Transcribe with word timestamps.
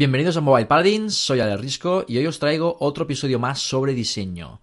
Bienvenidos 0.00 0.38
a 0.38 0.40
Mobile 0.40 0.64
Paladins, 0.64 1.14
soy 1.14 1.40
Ale 1.40 1.58
Risco 1.58 2.06
y 2.08 2.16
hoy 2.16 2.26
os 2.26 2.38
traigo 2.38 2.74
otro 2.80 3.04
episodio 3.04 3.38
más 3.38 3.60
sobre 3.60 3.92
diseño. 3.92 4.62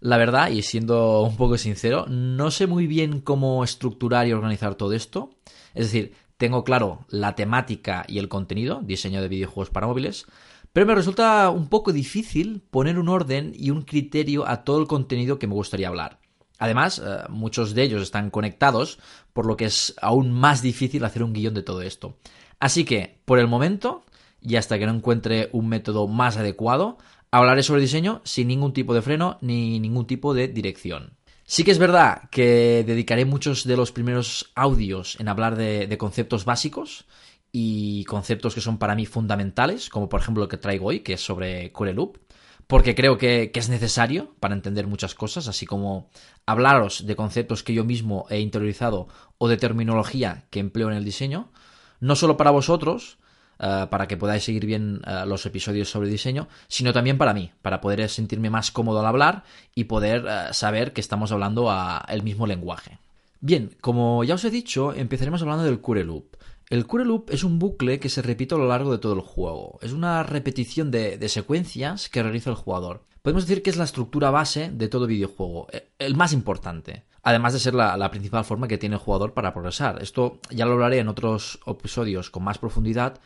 La 0.00 0.16
verdad, 0.16 0.48
y 0.48 0.62
siendo 0.62 1.24
un 1.24 1.36
poco 1.36 1.58
sincero, 1.58 2.06
no 2.08 2.50
sé 2.50 2.66
muy 2.66 2.86
bien 2.86 3.20
cómo 3.20 3.62
estructurar 3.62 4.26
y 4.26 4.32
organizar 4.32 4.76
todo 4.76 4.94
esto. 4.94 5.28
Es 5.74 5.84
decir, 5.84 6.14
tengo 6.38 6.64
claro 6.64 7.04
la 7.10 7.34
temática 7.34 8.06
y 8.08 8.18
el 8.18 8.30
contenido, 8.30 8.80
diseño 8.82 9.20
de 9.20 9.28
videojuegos 9.28 9.68
para 9.68 9.86
móviles, 9.86 10.24
pero 10.72 10.86
me 10.86 10.94
resulta 10.94 11.50
un 11.50 11.68
poco 11.68 11.92
difícil 11.92 12.62
poner 12.70 12.98
un 12.98 13.10
orden 13.10 13.52
y 13.54 13.68
un 13.68 13.82
criterio 13.82 14.48
a 14.48 14.64
todo 14.64 14.80
el 14.80 14.88
contenido 14.88 15.38
que 15.38 15.48
me 15.48 15.52
gustaría 15.52 15.88
hablar. 15.88 16.18
Además, 16.58 16.98
eh, 17.04 17.24
muchos 17.28 17.74
de 17.74 17.82
ellos 17.82 18.00
están 18.00 18.30
conectados, 18.30 18.98
por 19.34 19.44
lo 19.44 19.58
que 19.58 19.66
es 19.66 19.94
aún 20.00 20.32
más 20.32 20.62
difícil 20.62 21.04
hacer 21.04 21.22
un 21.22 21.34
guion 21.34 21.52
de 21.52 21.62
todo 21.62 21.82
esto. 21.82 22.16
Así 22.58 22.84
que, 22.84 23.20
por 23.26 23.38
el 23.38 23.46
momento, 23.46 24.02
y 24.40 24.56
hasta 24.56 24.78
que 24.78 24.86
no 24.86 24.94
encuentre 24.94 25.48
un 25.52 25.68
método 25.68 26.06
más 26.06 26.36
adecuado, 26.36 26.98
hablaré 27.30 27.62
sobre 27.62 27.82
diseño 27.82 28.20
sin 28.24 28.48
ningún 28.48 28.72
tipo 28.72 28.94
de 28.94 29.02
freno 29.02 29.38
ni 29.40 29.80
ningún 29.80 30.06
tipo 30.06 30.34
de 30.34 30.48
dirección. 30.48 31.18
Sí 31.44 31.64
que 31.64 31.70
es 31.70 31.78
verdad 31.78 32.28
que 32.30 32.84
dedicaré 32.86 33.24
muchos 33.24 33.64
de 33.64 33.76
los 33.76 33.90
primeros 33.90 34.52
audios 34.54 35.16
en 35.18 35.28
hablar 35.28 35.56
de, 35.56 35.96
conceptos 35.98 36.44
básicos 36.44 37.06
y 37.50 38.04
conceptos 38.04 38.54
que 38.54 38.60
son 38.60 38.76
para 38.76 38.94
mí 38.94 39.06
fundamentales, 39.06 39.88
como 39.88 40.10
por 40.10 40.20
ejemplo 40.20 40.42
lo 40.42 40.48
que 40.48 40.58
traigo 40.58 40.88
hoy, 40.88 41.00
que 41.00 41.14
es 41.14 41.22
sobre 41.22 41.72
Core 41.72 41.94
Loop, 41.94 42.18
porque 42.66 42.94
creo 42.94 43.16
que, 43.16 43.50
que, 43.50 43.60
es 43.60 43.70
necesario 43.70 44.34
para 44.40 44.54
entender 44.54 44.86
muchas 44.86 45.14
cosas, 45.14 45.48
así 45.48 45.64
como 45.64 46.10
hablaros 46.44 47.06
de 47.06 47.16
conceptos 47.16 47.62
que 47.62 47.72
yo 47.72 47.82
mismo 47.82 48.26
he 48.28 48.40
interiorizado 48.40 49.08
o 49.38 49.48
de 49.48 49.56
terminología 49.56 50.44
que 50.50 50.60
empleo 50.60 50.90
en 50.90 50.98
el 50.98 51.04
diseño, 51.04 51.50
no 51.98 52.14
solo 52.14 52.36
para 52.36 52.50
vosotros, 52.50 53.16
eh, 53.60 53.86
para 53.90 54.06
que 54.06 54.16
podáis 54.16 54.44
seguir 54.44 54.66
bien 54.66 55.00
eh, 55.04 55.24
los 55.26 55.44
episodios 55.44 55.90
sobre 55.90 56.08
diseño, 56.08 56.48
sino 56.68 56.92
también 56.92 57.18
para 57.18 57.34
mí, 57.34 57.50
para 57.60 57.80
poder 57.80 58.08
sentirme 58.08 58.50
más 58.50 58.70
cómodo 58.70 59.00
al 59.00 59.06
hablar 59.06 59.42
y 59.74 59.84
poder 59.84 60.24
eh, 60.28 60.52
saber 60.52 60.92
que 60.92 61.00
estamos 61.00 61.32
hablando 61.32 61.68
el 62.08 62.22
mismo 62.22 62.46
lenguaje. 62.46 62.98
Bien, 63.40 63.70
como 63.80 64.22
ya 64.22 64.34
os 64.34 64.44
he 64.44 64.50
dicho, 64.50 64.92
empezaremos 64.94 65.42
hablando 65.42 65.64
del 65.64 65.80
Cure 65.80 66.04
Loop. 66.04 66.36
El 66.70 66.86
Cure 66.86 67.04
Loop 67.04 67.30
es 67.30 67.44
un 67.44 67.58
bucle 67.58 67.98
que 67.98 68.08
se 68.08 68.22
repite 68.22 68.54
a 68.54 68.58
lo 68.58 68.68
largo 68.68 68.92
de 68.92 68.98
todo 68.98 69.14
el 69.14 69.20
juego. 69.20 69.78
Es 69.82 69.92
una 69.92 70.22
repetición 70.22 70.90
de, 70.90 71.28
secuencias 71.28 72.08
que 72.08 72.22
realiza 72.22 72.50
el 72.50 72.56
jugador. 72.56 73.06
Podemos 73.22 73.46
decir 73.46 73.62
que 73.62 73.70
es 73.70 73.76
la 73.76 73.84
estructura 73.84 74.30
base 74.30 74.70
de 74.70 74.88
todo 74.88 75.06
videojuego, 75.06 75.66
el 75.98 76.14
más 76.14 76.32
importante. 76.32 77.04
Además 77.22 77.54
de 77.54 77.58
ser 77.58 77.74
la, 77.74 77.96
la, 77.96 78.10
principal 78.10 78.44
forma 78.44 78.68
que 78.68 78.78
tiene 78.78 78.96
el 78.96 79.00
jugador 79.00 79.34
para 79.34 79.52
progresar. 79.52 80.00
Esto 80.02 80.40
ya 80.50 80.66
lo 80.66 80.72
hablaré 80.72 80.98
en 80.98 81.08
otros 81.08 81.58
episodios 81.66 82.30
con 82.30 82.44
más 82.44 82.58
profundidad, 82.58 83.18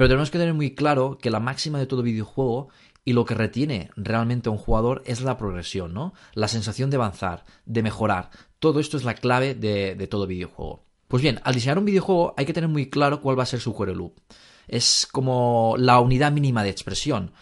pero 0.00 0.08
tenemos 0.08 0.30
que 0.30 0.38
tener 0.38 0.54
muy 0.54 0.74
claro 0.74 1.18
que 1.20 1.28
la 1.28 1.40
máxima 1.40 1.78
de 1.78 1.84
todo 1.84 2.00
videojuego 2.00 2.70
y 3.04 3.12
lo 3.12 3.26
que 3.26 3.34
retiene 3.34 3.90
realmente 3.96 4.48
a 4.48 4.52
un 4.52 4.56
jugador 4.56 5.02
es 5.04 5.20
la 5.20 5.36
progresión, 5.36 5.92
¿no? 5.92 6.14
La 6.32 6.48
sensación 6.48 6.88
de 6.88 6.96
avanzar, 6.96 7.44
de 7.66 7.82
mejorar. 7.82 8.30
Todo 8.60 8.80
esto 8.80 8.96
es 8.96 9.04
la 9.04 9.12
clave 9.12 9.54
de, 9.54 10.06
todo 10.06 10.26
videojuego. 10.26 10.86
Pues 11.06 11.22
bien, 11.22 11.38
al 11.44 11.52
diseñar 11.52 11.76
un 11.76 11.84
videojuego 11.84 12.32
hay 12.38 12.46
que 12.46 12.54
tener 12.54 12.70
muy 12.70 12.88
claro 12.88 13.20
cuál 13.20 13.38
va 13.38 13.42
a 13.42 13.46
ser 13.46 13.60
su 13.60 13.74
core 13.74 13.94
loop. 13.94 14.14
Es 14.68 15.06
como 15.06 15.74
la 15.76 16.00
unidad 16.00 16.32
mínima 16.32 16.64
de 16.64 16.70
expresión. 16.70 17.32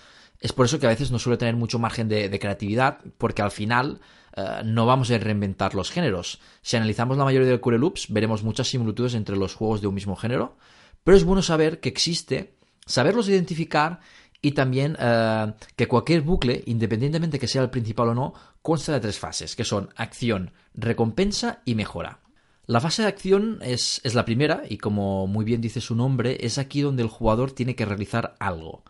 Es 0.41 0.53
por 0.53 0.67
eso 0.67 0.81
que 0.81 0.87
a 0.87 0.91
veces 0.91 1.13
no 1.13 1.21
suele 1.21 1.37
tener 1.37 1.55
mucho 1.55 1.79
margen 1.79 2.09
de, 2.09 2.37
creatividad, 2.41 2.99
porque 3.19 3.43
al 3.43 3.53
final 3.53 4.01
eh, 4.37 4.63
no 4.65 4.85
vamos 4.85 5.13
a 5.13 5.19
reinventar 5.19 5.77
los 5.77 5.93
géneros. 5.93 6.41
Si 6.63 6.77
analizamos 6.77 7.19
la 7.19 7.25
mayoría 7.25 7.49
de 7.49 7.61
core 7.61 7.79
loops, 7.79 8.07
veremos 8.09 8.43
muchas 8.43 8.67
similitudes 8.67 9.15
entre 9.15 9.37
los 9.37 9.55
juegos 9.55 9.81
de 9.81 9.87
un 9.87 9.95
mismo 9.95 10.17
género, 10.17 10.57
pero 11.05 11.17
es 11.17 11.25
bueno 11.25 11.43
saber 11.43 11.81
que 11.81 11.89
existe, 11.89 12.55
saberlos 12.87 13.29
identificar 13.29 14.01
y 14.41 14.53
también 14.53 14.97
eh, 14.99 15.53
que 15.77 15.89
cualquier 15.89 16.23
bucle, 16.23 16.63
independientemente 16.67 17.39
que 17.39 17.49
sea 17.49 17.63
el 17.63 17.71
principal 17.71 18.09
o 18.09 18.15
no, 18.15 18.35
consta 18.63 18.93
de 18.93 19.01
tres 19.01 19.19
fases, 19.19 19.57
que 19.57 19.65
son 19.65 19.91
acción, 19.97 20.53
recompensa 20.75 21.63
y 21.65 21.75
mejora. 21.75 22.21
La 22.67 22.81
fase 22.81 23.03
de 23.03 23.09
acción 23.09 23.59
es, 23.63 24.01
es, 24.05 24.15
la 24.15 24.27
primera 24.27 24.63
y 24.69 24.77
como 24.77 25.27
muy 25.27 25.45
bien 25.45 25.61
dice 25.61 25.81
su 25.81 25.95
nombre, 25.95 26.37
es 26.41 26.59
aquí 26.59 26.83
donde 26.83 27.03
el 27.03 27.09
jugador 27.09 27.53
tiene 27.53 27.75
que 27.75 27.87
realizar 27.87 28.37
algo, 28.39 28.85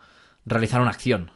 realizar 0.45 0.81
una 0.81 0.91
acción. 0.91 1.31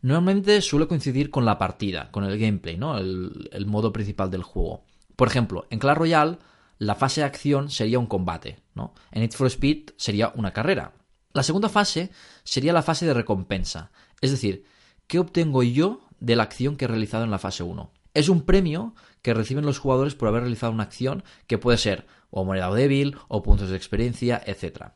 Normalmente 0.00 0.60
suele 0.62 0.88
coincidir 0.88 1.30
con 1.30 1.44
la 1.44 1.58
partida, 1.58 2.10
con 2.10 2.24
el 2.24 2.38
gameplay, 2.38 2.76
¿no? 2.76 2.98
el, 2.98 3.50
el 3.52 3.66
modo 3.66 3.92
principal 3.92 4.30
del 4.30 4.42
juego. 4.42 4.84
Por 5.14 5.28
ejemplo, 5.28 5.66
en 5.70 5.78
Clash 5.78 5.98
Royale 5.98 6.38
la 6.82 6.96
fase 6.96 7.20
de 7.20 7.26
acción 7.26 7.70
sería 7.70 8.00
un 8.00 8.06
combate, 8.06 8.58
¿no? 8.74 8.92
En 9.12 9.22
It 9.22 9.34
for 9.34 9.46
Speed 9.46 9.90
sería 9.96 10.32
una 10.34 10.52
carrera. 10.52 10.94
La 11.32 11.44
segunda 11.44 11.68
fase 11.68 12.10
sería 12.42 12.72
la 12.72 12.82
fase 12.82 13.06
de 13.06 13.14
recompensa, 13.14 13.92
es 14.20 14.32
decir, 14.32 14.64
¿qué 15.06 15.20
obtengo 15.20 15.62
yo 15.62 16.08
de 16.18 16.34
la 16.34 16.42
acción 16.42 16.76
que 16.76 16.86
he 16.86 16.88
realizado 16.88 17.22
en 17.22 17.30
la 17.30 17.38
fase 17.38 17.62
1? 17.62 17.92
Es 18.14 18.28
un 18.28 18.42
premio 18.42 18.96
que 19.22 19.32
reciben 19.32 19.64
los 19.64 19.78
jugadores 19.78 20.16
por 20.16 20.26
haber 20.26 20.42
realizado 20.42 20.72
una 20.72 20.82
acción 20.82 21.22
que 21.46 21.56
puede 21.56 21.78
ser 21.78 22.08
o 22.30 22.44
moneda 22.44 22.74
débil 22.74 23.16
o 23.28 23.44
puntos 23.44 23.70
de 23.70 23.76
experiencia, 23.76 24.42
etc. 24.44 24.90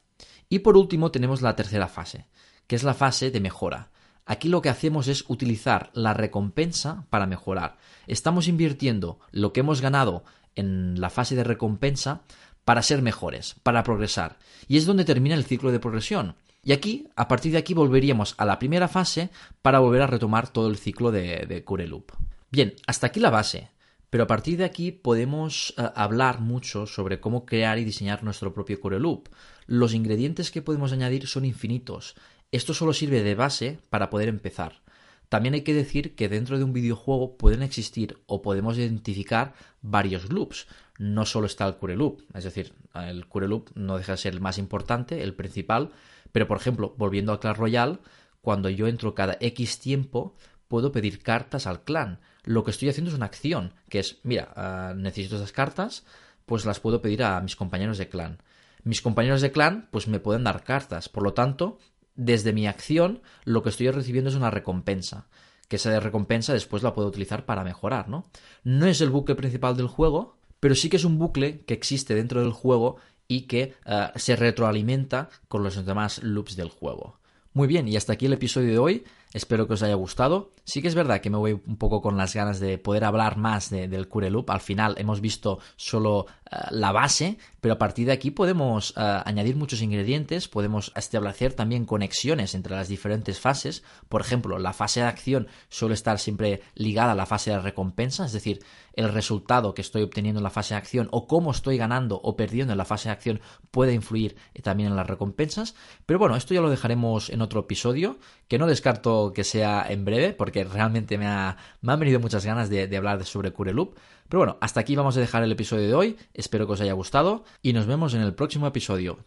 Y 0.48 0.58
por 0.58 0.76
último 0.76 1.12
tenemos 1.12 1.40
la 1.40 1.54
tercera 1.54 1.86
fase, 1.86 2.26
que 2.66 2.74
es 2.74 2.82
la 2.82 2.94
fase 2.94 3.30
de 3.30 3.40
mejora. 3.40 3.92
Aquí 4.24 4.48
lo 4.48 4.60
que 4.60 4.70
hacemos 4.70 5.06
es 5.06 5.24
utilizar 5.28 5.90
la 5.94 6.14
recompensa 6.14 7.06
para 7.10 7.28
mejorar. 7.28 7.78
Estamos 8.08 8.48
invirtiendo 8.48 9.20
lo 9.30 9.52
que 9.52 9.60
hemos 9.60 9.80
ganado 9.80 10.24
en 10.56 11.00
la 11.00 11.10
fase 11.10 11.36
de 11.36 11.44
recompensa 11.44 12.22
para 12.64 12.82
ser 12.82 13.02
mejores, 13.02 13.54
para 13.62 13.84
progresar. 13.84 14.38
Y 14.66 14.76
es 14.76 14.86
donde 14.86 15.04
termina 15.04 15.36
el 15.36 15.44
ciclo 15.44 15.70
de 15.70 15.78
progresión. 15.78 16.34
Y 16.64 16.72
aquí, 16.72 17.06
a 17.14 17.28
partir 17.28 17.52
de 17.52 17.58
aquí, 17.58 17.74
volveríamos 17.74 18.34
a 18.38 18.44
la 18.44 18.58
primera 18.58 18.88
fase 18.88 19.30
para 19.62 19.78
volver 19.78 20.02
a 20.02 20.08
retomar 20.08 20.48
todo 20.48 20.68
el 20.68 20.76
ciclo 20.76 21.12
de, 21.12 21.46
de 21.46 21.62
Cure 21.62 21.86
Loop. 21.86 22.10
Bien, 22.50 22.74
hasta 22.88 23.06
aquí 23.06 23.20
la 23.20 23.30
base. 23.30 23.70
Pero 24.10 24.24
a 24.24 24.26
partir 24.26 24.58
de 24.58 24.64
aquí 24.64 24.92
podemos 24.92 25.74
eh, 25.76 25.90
hablar 25.94 26.40
mucho 26.40 26.86
sobre 26.86 27.20
cómo 27.20 27.44
crear 27.44 27.78
y 27.78 27.84
diseñar 27.84 28.24
nuestro 28.24 28.52
propio 28.52 28.80
Cure 28.80 28.98
Loop. 28.98 29.28
Los 29.66 29.94
ingredientes 29.94 30.50
que 30.50 30.62
podemos 30.62 30.92
añadir 30.92 31.26
son 31.26 31.44
infinitos. 31.44 32.14
Esto 32.52 32.72
solo 32.74 32.92
sirve 32.92 33.22
de 33.22 33.34
base 33.34 33.78
para 33.90 34.10
poder 34.10 34.28
empezar. 34.28 34.82
También 35.28 35.54
hay 35.54 35.62
que 35.62 35.74
decir 35.74 36.14
que 36.14 36.28
dentro 36.28 36.58
de 36.58 36.64
un 36.64 36.72
videojuego 36.72 37.36
pueden 37.36 37.62
existir 37.62 38.18
o 38.26 38.42
podemos 38.42 38.78
identificar 38.78 39.54
varios 39.82 40.30
loops. 40.30 40.66
No 40.98 41.26
solo 41.26 41.46
está 41.46 41.66
el 41.66 41.76
Cure 41.76 41.96
Loop, 41.96 42.22
es 42.34 42.44
decir, 42.44 42.72
el 42.94 43.26
Cure 43.26 43.48
Loop 43.48 43.70
no 43.74 43.98
deja 43.98 44.12
de 44.12 44.18
ser 44.18 44.34
el 44.34 44.40
más 44.40 44.58
importante, 44.58 45.22
el 45.22 45.34
principal, 45.34 45.90
pero 46.32 46.46
por 46.46 46.56
ejemplo, 46.56 46.94
volviendo 46.96 47.32
al 47.32 47.40
Clash 47.40 47.56
Royale, 47.56 47.98
cuando 48.40 48.70
yo 48.70 48.86
entro 48.86 49.14
cada 49.14 49.36
X 49.40 49.80
tiempo, 49.80 50.36
puedo 50.68 50.92
pedir 50.92 51.22
cartas 51.22 51.66
al 51.66 51.82
clan. 51.82 52.20
Lo 52.44 52.64
que 52.64 52.70
estoy 52.70 52.88
haciendo 52.88 53.10
es 53.10 53.16
una 53.16 53.26
acción, 53.26 53.74
que 53.88 53.98
es, 53.98 54.18
mira, 54.22 54.52
ah, 54.54 54.94
necesito 54.96 55.36
esas 55.36 55.52
cartas, 55.52 56.04
pues 56.44 56.64
las 56.64 56.80
puedo 56.80 57.02
pedir 57.02 57.24
a 57.24 57.40
mis 57.40 57.56
compañeros 57.56 57.98
de 57.98 58.08
clan. 58.08 58.38
Mis 58.84 59.02
compañeros 59.02 59.40
de 59.40 59.50
clan, 59.50 59.88
pues 59.90 60.06
me 60.06 60.20
pueden 60.20 60.44
dar 60.44 60.62
cartas. 60.62 61.08
Por 61.08 61.24
lo 61.24 61.34
tanto, 61.34 61.78
desde 62.16 62.52
mi 62.52 62.66
acción 62.66 63.22
lo 63.44 63.62
que 63.62 63.68
estoy 63.68 63.90
recibiendo 63.90 64.30
es 64.30 64.36
una 64.36 64.50
recompensa, 64.50 65.28
que 65.68 65.76
esa 65.76 65.98
recompensa 66.00 66.52
después 66.52 66.82
la 66.82 66.94
puedo 66.94 67.08
utilizar 67.08 67.44
para 67.44 67.64
mejorar, 67.64 68.08
¿no? 68.08 68.26
No 68.64 68.86
es 68.86 69.00
el 69.00 69.10
bucle 69.10 69.34
principal 69.34 69.76
del 69.76 69.88
juego, 69.88 70.36
pero 70.60 70.74
sí 70.74 70.88
que 70.88 70.96
es 70.96 71.04
un 71.04 71.18
bucle 71.18 71.60
que 71.64 71.74
existe 71.74 72.14
dentro 72.14 72.40
del 72.40 72.52
juego 72.52 72.96
y 73.28 73.42
que 73.42 73.74
eh, 73.84 74.08
se 74.16 74.36
retroalimenta 74.36 75.28
con 75.48 75.62
los 75.62 75.84
demás 75.84 76.22
loops 76.22 76.56
del 76.56 76.70
juego. 76.70 77.18
Muy 77.56 77.68
bien, 77.68 77.88
y 77.88 77.96
hasta 77.96 78.12
aquí 78.12 78.26
el 78.26 78.34
episodio 78.34 78.70
de 78.70 78.78
hoy. 78.78 79.04
Espero 79.32 79.66
que 79.66 79.74
os 79.74 79.82
haya 79.82 79.94
gustado. 79.94 80.52
Sí 80.64 80.80
que 80.80 80.88
es 80.88 80.94
verdad 80.94 81.20
que 81.20 81.28
me 81.30 81.36
voy 81.36 81.52
un 81.52 81.76
poco 81.76 82.00
con 82.00 82.16
las 82.16 82.34
ganas 82.34 82.58
de 82.58 82.78
poder 82.78 83.04
hablar 83.04 83.36
más 83.36 83.68
del 83.70 84.08
Cure 84.08 84.30
Loop. 84.30 84.50
Al 84.50 84.60
final 84.60 84.94
hemos 84.98 85.20
visto 85.20 85.58
solo 85.76 86.26
eh, 86.50 86.56
la 86.70 86.90
base, 86.92 87.38
pero 87.60 87.74
a 87.74 87.78
partir 87.78 88.06
de 88.06 88.12
aquí 88.12 88.30
podemos 88.30 88.94
eh, 88.96 89.22
añadir 89.24 89.56
muchos 89.56 89.82
ingredientes, 89.82 90.48
podemos 90.48 90.92
establecer 90.96 91.52
también 91.52 91.84
conexiones 91.84 92.54
entre 92.54 92.74
las 92.74 92.88
diferentes 92.88 93.38
fases. 93.38 93.84
Por 94.08 94.22
ejemplo, 94.22 94.58
la 94.58 94.72
fase 94.72 95.00
de 95.00 95.06
acción 95.06 95.48
suele 95.68 95.94
estar 95.94 96.18
siempre 96.18 96.62
ligada 96.74 97.12
a 97.12 97.16
la 97.16 97.26
fase 97.26 97.50
de 97.50 97.60
recompensa, 97.60 98.24
es 98.24 98.32
decir, 98.32 98.60
el 98.94 99.12
resultado 99.12 99.74
que 99.74 99.82
estoy 99.82 100.02
obteniendo 100.02 100.38
en 100.38 100.44
la 100.44 100.50
fase 100.50 100.72
de 100.72 100.78
acción 100.78 101.08
o 101.10 101.26
cómo 101.26 101.50
estoy 101.50 101.76
ganando 101.76 102.18
o 102.22 102.36
perdiendo 102.36 102.72
en 102.72 102.78
la 102.78 102.86
fase 102.86 103.10
de 103.10 103.12
acción 103.12 103.40
puede 103.70 103.92
influir 103.92 104.36
también 104.62 104.88
en 104.88 104.96
las 104.96 105.06
recompensas. 105.06 105.74
Pero 106.06 106.18
bueno, 106.18 106.36
esto 106.36 106.54
ya 106.54 106.62
lo 106.62 106.70
dejaremos 106.70 107.28
en 107.28 107.42
otro 107.42 107.45
episodio, 107.54 108.18
que 108.48 108.58
no 108.58 108.66
descarto 108.66 109.32
que 109.34 109.44
sea 109.44 109.86
en 109.88 110.04
breve, 110.04 110.32
porque 110.32 110.64
realmente 110.64 111.18
me, 111.18 111.26
ha, 111.26 111.56
me 111.80 111.92
han 111.92 112.00
venido 112.00 112.20
muchas 112.20 112.44
ganas 112.44 112.68
de, 112.68 112.86
de 112.86 112.96
hablar 112.96 113.24
sobre 113.24 113.52
Cure 113.52 113.72
Loop. 113.72 113.94
Pero 114.28 114.40
bueno, 114.40 114.58
hasta 114.60 114.80
aquí 114.80 114.96
vamos 114.96 115.16
a 115.16 115.20
dejar 115.20 115.42
el 115.42 115.52
episodio 115.52 115.86
de 115.86 115.94
hoy. 115.94 116.16
Espero 116.34 116.66
que 116.66 116.72
os 116.72 116.80
haya 116.80 116.92
gustado 116.92 117.44
y 117.62 117.72
nos 117.72 117.86
vemos 117.86 118.14
en 118.14 118.22
el 118.22 118.34
próximo 118.34 118.66
episodio. 118.66 119.18